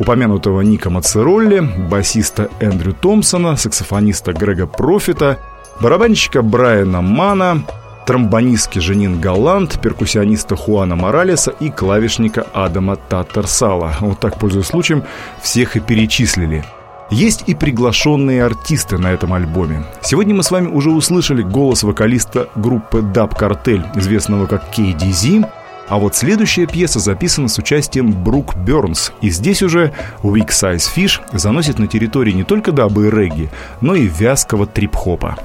Упомянутого 0.00 0.62
Ника 0.62 0.90
Мацеролли, 0.90 1.60
басиста 1.60 2.50
Эндрю 2.58 2.94
Томпсона, 2.94 3.56
саксофониста 3.56 4.32
Грега 4.32 4.66
Профита, 4.66 5.38
барабанщика 5.80 6.42
Брайана 6.42 7.00
Мана, 7.00 7.62
тромбонистки 8.08 8.80
Женин 8.80 9.20
Галант, 9.20 9.80
перкуссиониста 9.80 10.56
Хуана 10.56 10.96
Моралеса 10.96 11.52
и 11.60 11.70
клавишника 11.70 12.44
Адама 12.52 12.96
Татарсала. 12.96 13.94
Вот 14.00 14.18
так, 14.18 14.36
пользуясь 14.36 14.66
случаем, 14.66 15.04
всех 15.40 15.76
и 15.76 15.80
перечислили– 15.80 16.64
есть 17.10 17.44
и 17.46 17.54
приглашенные 17.54 18.44
артисты 18.44 18.98
на 18.98 19.12
этом 19.12 19.32
альбоме. 19.32 19.84
Сегодня 20.02 20.34
мы 20.34 20.42
с 20.42 20.50
вами 20.50 20.68
уже 20.68 20.90
услышали 20.90 21.42
голос 21.42 21.82
вокалиста 21.82 22.48
группы 22.54 22.98
Dub 22.98 23.36
Cartel, 23.38 23.84
известного 23.98 24.46
как 24.46 24.64
KDZ, 24.76 25.48
а 25.88 25.98
вот 25.98 26.14
следующая 26.14 26.66
пьеса 26.66 26.98
записана 26.98 27.48
с 27.48 27.58
участием 27.58 28.12
Брук 28.12 28.56
Бернс, 28.56 29.12
и 29.22 29.30
здесь 29.30 29.62
уже 29.62 29.94
Weak 30.22 30.48
Size 30.48 30.84
Fish 30.94 31.20
заносит 31.32 31.78
на 31.78 31.86
территории 31.86 32.32
не 32.32 32.44
только 32.44 32.72
дабы 32.72 33.06
и 33.06 33.10
регги, 33.10 33.48
но 33.80 33.94
и 33.94 34.06
вязкого 34.06 34.66
трип-хопа. 34.66 35.38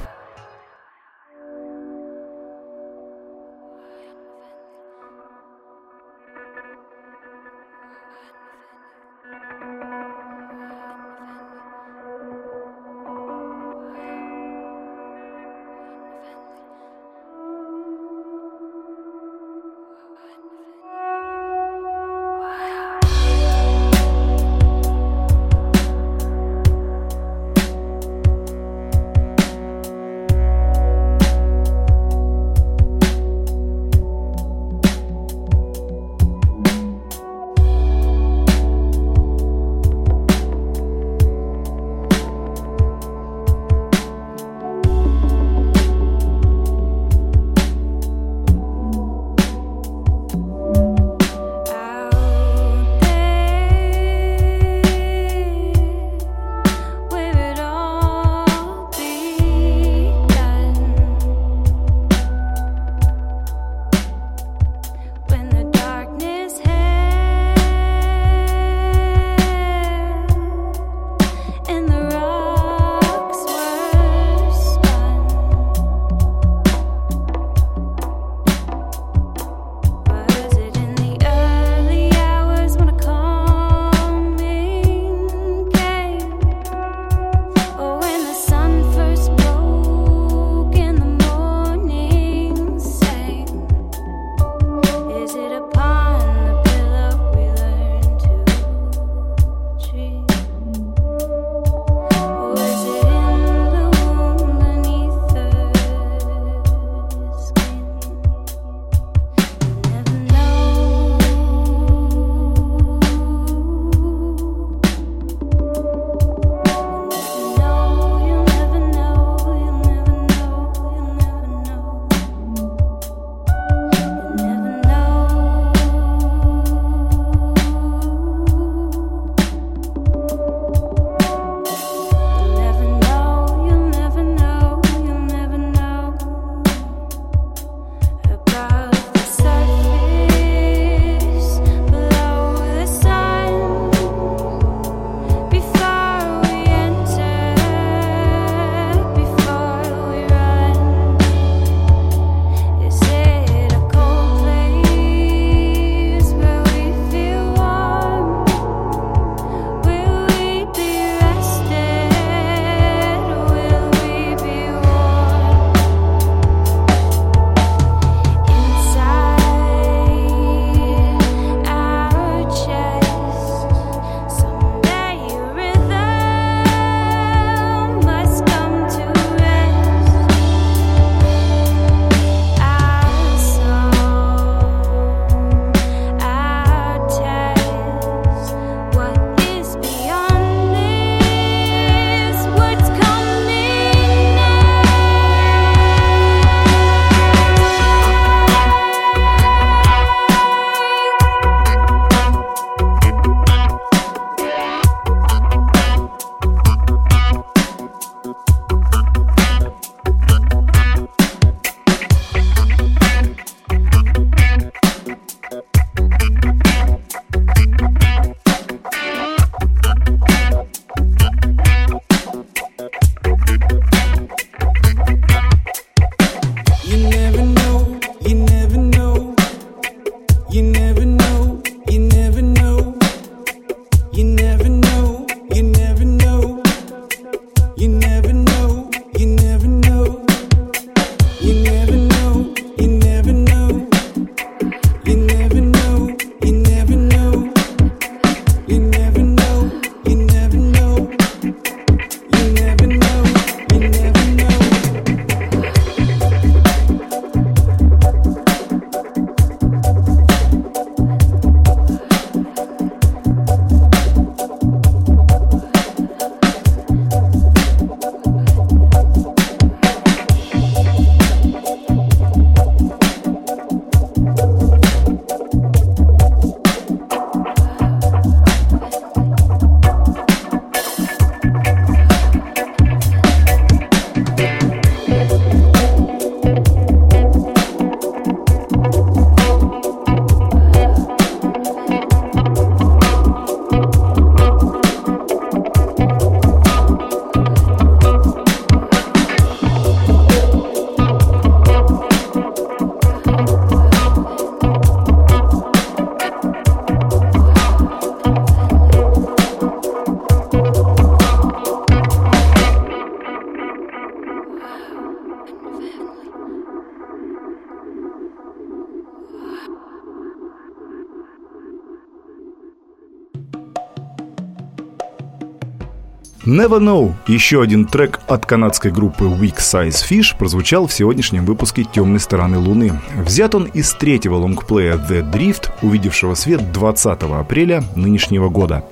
Never 326.54 326.80
Know, 326.80 327.14
еще 327.26 327.64
один 327.64 327.86
трек 327.86 328.20
от 328.28 328.45
канадской 328.45 328.91
группы 328.91 329.24
Weak 329.24 329.56
Size 329.58 330.08
Fish, 330.08 330.38
прозвучал 330.38 330.86
в 330.86 330.93
сегодняшнем 330.93 331.45
выпуске 331.45 331.84
«Темной 331.84 332.20
стороны 332.20 332.60
Луны». 332.60 333.01
Взят 333.16 333.56
он 333.56 333.64
из 333.64 333.91
третьего 333.93 334.36
лонгплея 334.36 334.97
The 334.97 335.28
Drift, 335.32 335.72
увидевшего 335.82 336.36
свет 336.36 336.72
20 336.72 337.24
апреля 337.24 337.84
нынешнего 337.95 338.49
года. 338.49 338.86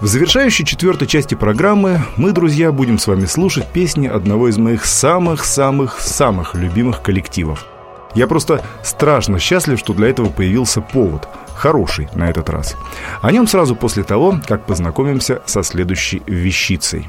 В 0.00 0.06
завершающей 0.06 0.66
четвертой 0.66 1.08
части 1.08 1.34
программы 1.34 2.02
мы, 2.18 2.32
друзья, 2.32 2.72
будем 2.72 2.98
с 2.98 3.06
вами 3.06 3.24
слушать 3.24 3.68
песни 3.68 4.06
одного 4.06 4.50
из 4.50 4.58
моих 4.58 4.84
самых-самых-самых 4.84 6.54
любимых 6.54 7.00
коллективов. 7.00 7.64
Я 8.14 8.26
просто 8.26 8.62
страшно 8.84 9.38
счастлив, 9.38 9.78
что 9.78 9.94
для 9.94 10.08
этого 10.08 10.28
появился 10.28 10.82
повод. 10.82 11.26
Хороший 11.62 12.08
на 12.16 12.28
этот 12.28 12.50
раз. 12.50 12.74
О 13.20 13.30
нем 13.30 13.46
сразу 13.46 13.76
после 13.76 14.02
того, 14.02 14.40
как 14.48 14.66
познакомимся 14.66 15.42
со 15.46 15.62
следующей 15.62 16.20
вещицей. 16.26 17.08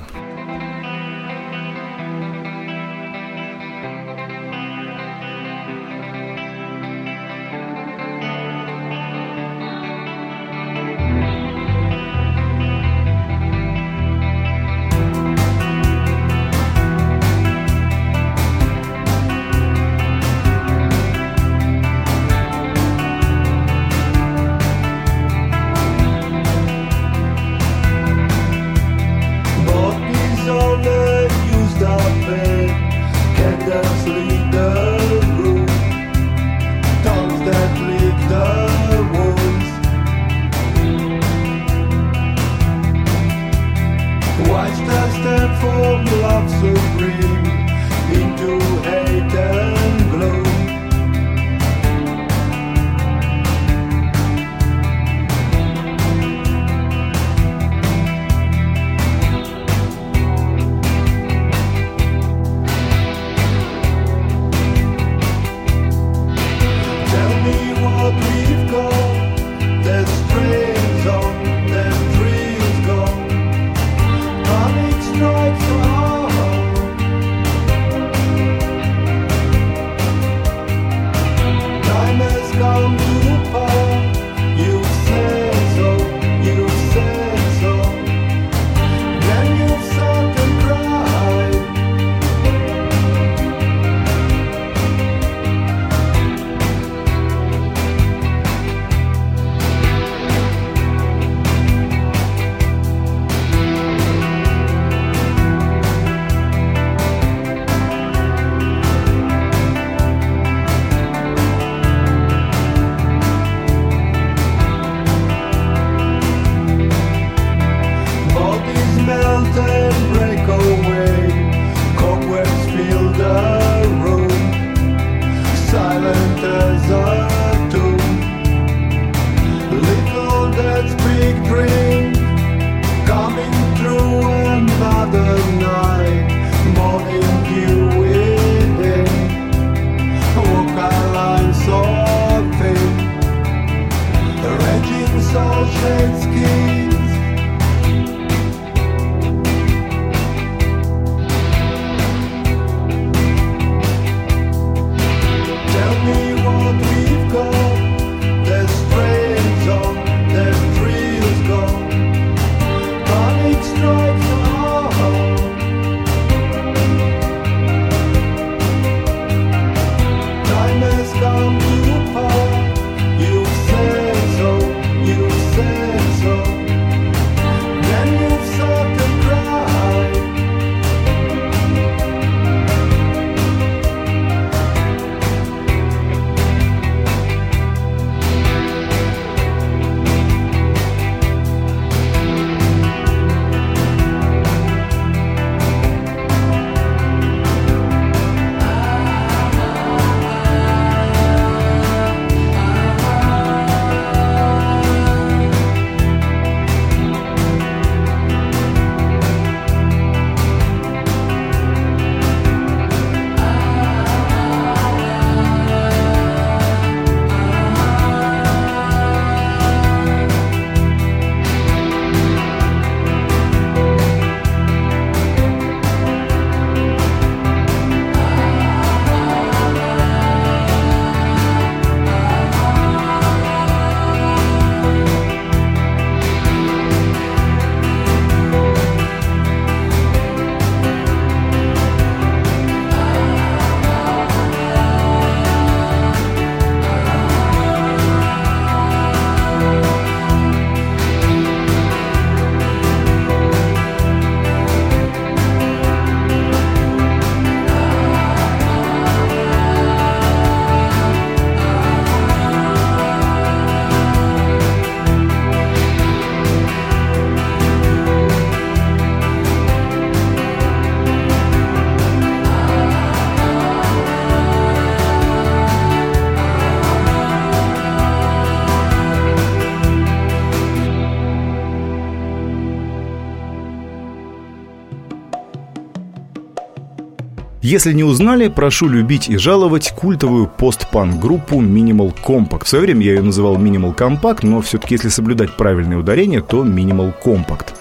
Если 287.74 287.91
не 287.91 288.03
узнали, 288.03 288.49
прошу 288.49 288.88
любить 288.88 289.30
и 289.30 289.38
жаловать 289.38 289.93
культовую 289.95 290.45
постпанк-группу 290.45 291.59
Minimal 291.59 292.13
Compact. 292.24 292.65
В 292.65 292.67
свое 292.67 292.84
время 292.84 293.01
я 293.03 293.13
ее 293.13 293.24
называл 293.24 293.57
Minimal 293.57 293.95
Compact, 293.95 294.41
но 294.43 294.61
все-таки 294.61 294.93
если 294.93 295.09
соблюдать 295.09 295.57
правильное 295.57 295.97
ударение, 295.97 296.41
то 296.41 296.63
Minimal 296.63 297.15
Compact. 297.26 297.74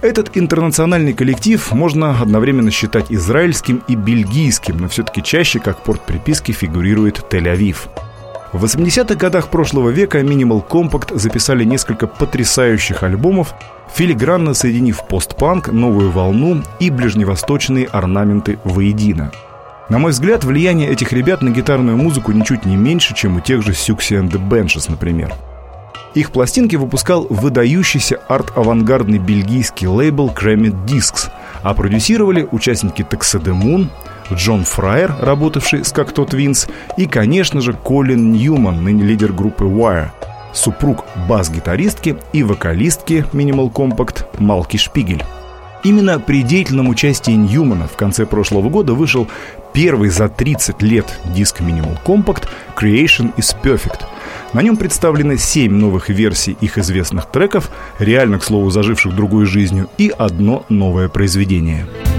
Этот 0.00 0.36
интернациональный 0.36 1.12
коллектив 1.12 1.72
можно 1.72 2.20
одновременно 2.20 2.70
считать 2.70 3.06
израильским 3.10 3.82
и 3.88 3.96
бельгийским, 3.96 4.76
но 4.76 4.86
все-таки 4.86 5.24
чаще 5.24 5.58
как 5.58 5.82
порт 5.82 6.06
приписки 6.06 6.52
фигурирует 6.52 7.24
Тель-Авив. 7.28 7.78
В 8.52 8.64
80-х 8.64 9.16
годах 9.16 9.48
прошлого 9.48 9.90
века 9.90 10.20
Minimal 10.20 10.66
Compact 10.66 11.18
записали 11.18 11.64
несколько 11.64 12.06
потрясающих 12.06 13.02
альбомов, 13.02 13.54
филигранно 13.92 14.54
соединив 14.54 15.06
постпанк, 15.06 15.68
новую 15.68 16.10
волну 16.10 16.62
и 16.78 16.90
ближневосточные 16.90 17.86
орнаменты 17.86 18.58
воедино. 18.64 19.32
На 19.88 19.98
мой 19.98 20.12
взгляд, 20.12 20.44
влияние 20.44 20.90
этих 20.90 21.12
ребят 21.12 21.42
на 21.42 21.50
гитарную 21.50 21.96
музыку 21.96 22.32
ничуть 22.32 22.64
не 22.64 22.76
меньше, 22.76 23.14
чем 23.14 23.36
у 23.36 23.40
тех 23.40 23.62
же 23.62 23.72
Siouxsie 23.72 24.20
and 24.20 24.30
the 24.30 24.48
Benches, 24.48 24.86
например. 24.88 25.32
Их 26.14 26.30
пластинки 26.30 26.76
выпускал 26.76 27.26
выдающийся 27.28 28.20
арт-авангардный 28.28 29.18
бельгийский 29.18 29.86
лейбл 29.86 30.30
Crammed 30.30 30.86
Discs, 30.86 31.30
а 31.62 31.74
продюсировали 31.74 32.48
участники 32.50 33.02
Tuxedo 33.02 33.52
Джон 34.32 34.64
Фрайер, 34.64 35.14
работавший 35.20 35.84
с 35.84 35.92
Cocteau 35.92 36.28
Twins, 36.28 36.68
и, 36.96 37.06
конечно 37.06 37.60
же, 37.60 37.72
Колин 37.72 38.32
Ньюман, 38.32 38.82
ныне 38.82 39.04
лидер 39.04 39.32
группы 39.32 39.64
Wire, 39.64 40.10
супруг 40.52 41.04
бас-гитаристки 41.28 42.16
и 42.32 42.42
вокалистки 42.42 43.24
Minimal 43.32 43.72
Compact 43.72 44.24
Малки 44.38 44.76
Шпигель. 44.76 45.22
Именно 45.84 46.18
при 46.18 46.42
деятельном 46.42 46.88
участии 46.88 47.30
Ньюмана 47.30 47.86
в 47.86 47.96
конце 47.96 48.26
прошлого 48.26 48.68
года 48.68 48.94
вышел 48.94 49.28
первый 49.72 50.08
за 50.08 50.28
30 50.28 50.82
лет 50.82 51.20
диск 51.26 51.60
Minimal 51.60 51.98
Compact 52.04 52.48
Creation 52.76 53.32
is 53.36 53.54
Perfect. 53.62 54.00
На 54.52 54.62
нем 54.62 54.76
представлены 54.76 55.38
7 55.38 55.72
новых 55.72 56.08
версий 56.08 56.56
их 56.60 56.78
известных 56.78 57.26
треков, 57.26 57.70
реально, 57.98 58.38
к 58.38 58.44
слову, 58.44 58.70
заживших 58.70 59.14
другой 59.14 59.44
жизнью, 59.44 59.88
и 59.98 60.12
одно 60.16 60.64
новое 60.68 61.08
произведение– 61.08 61.86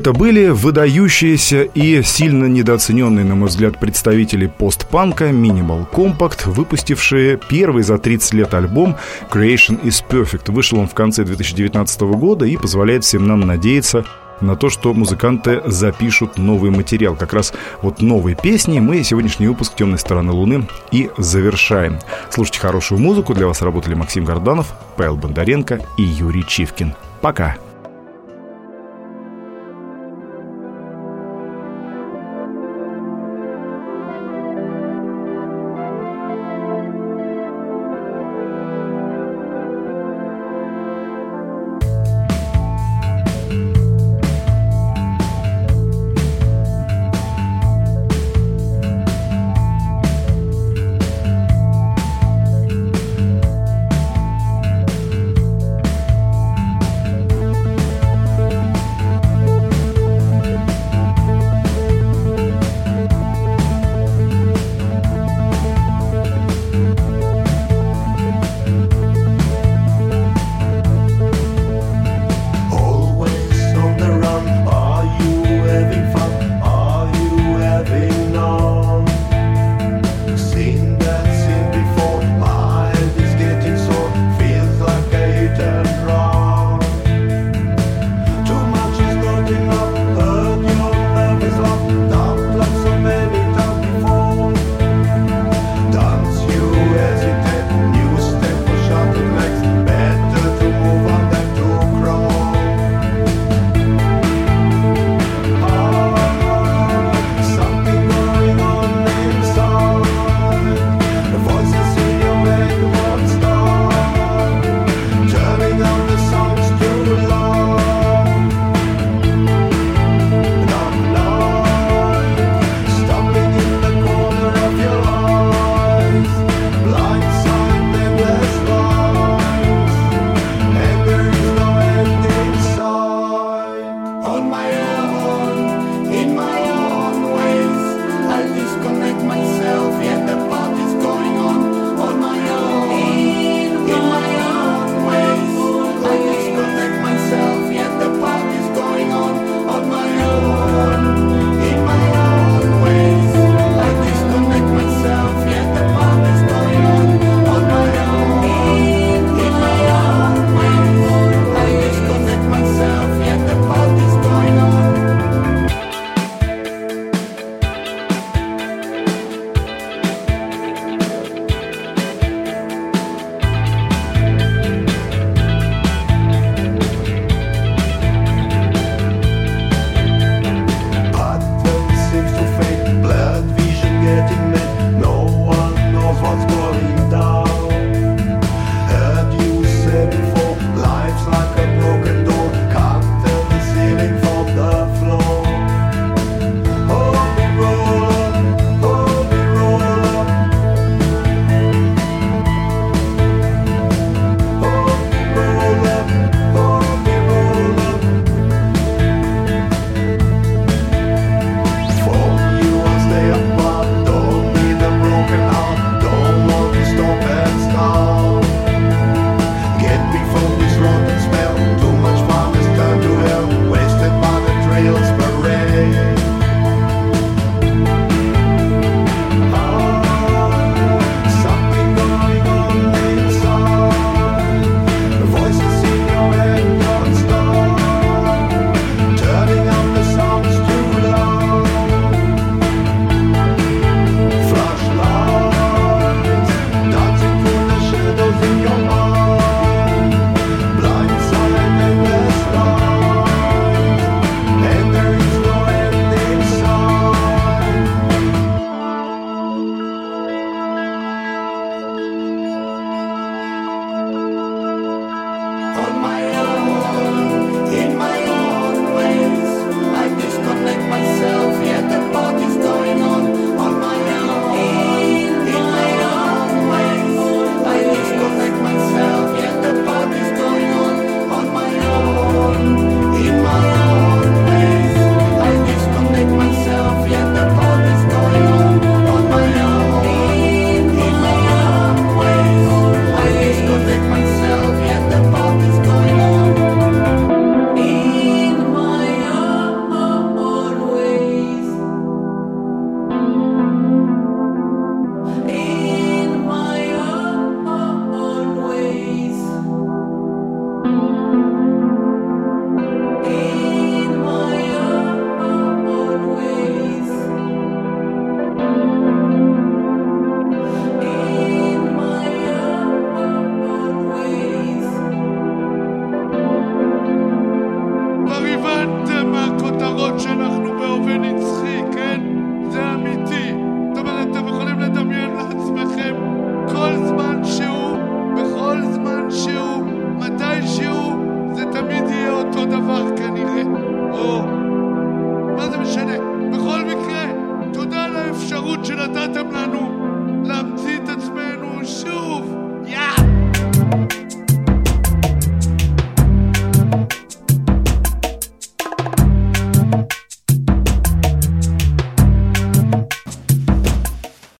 Это 0.00 0.14
были 0.14 0.48
выдающиеся 0.48 1.64
и 1.64 2.02
сильно 2.02 2.46
недооцененные, 2.46 3.22
на 3.22 3.34
мой 3.34 3.50
взгляд, 3.50 3.78
представители 3.78 4.46
постпанка 4.46 5.28
Minimal 5.28 5.86
Compact, 5.92 6.50
выпустившие 6.50 7.38
первый 7.50 7.82
за 7.82 7.98
30 7.98 8.32
лет 8.32 8.54
альбом 8.54 8.96
Creation 9.30 9.78
is 9.82 10.02
Perfect. 10.08 10.50
Вышел 10.50 10.78
он 10.78 10.88
в 10.88 10.94
конце 10.94 11.22
2019 11.24 12.00
года 12.00 12.46
и 12.46 12.56
позволяет 12.56 13.04
всем 13.04 13.28
нам 13.28 13.40
надеяться 13.40 14.06
на 14.40 14.56
то, 14.56 14.70
что 14.70 14.94
музыканты 14.94 15.60
запишут 15.66 16.38
новый 16.38 16.70
материал. 16.70 17.14
Как 17.14 17.34
раз 17.34 17.52
вот 17.82 18.00
новые 18.00 18.36
песни 18.36 18.80
мы 18.80 19.04
сегодняшний 19.04 19.48
выпуск 19.48 19.74
«Темной 19.76 19.98
стороны 19.98 20.32
Луны» 20.32 20.66
и 20.92 21.10
завершаем. 21.18 21.98
Слушайте 22.30 22.60
хорошую 22.60 23.02
музыку. 23.02 23.34
Для 23.34 23.46
вас 23.46 23.60
работали 23.60 23.92
Максим 23.92 24.24
Горданов, 24.24 24.72
Павел 24.96 25.18
Бондаренко 25.18 25.80
и 25.98 26.02
Юрий 26.04 26.46
Чивкин. 26.46 26.94
Пока! 27.20 27.58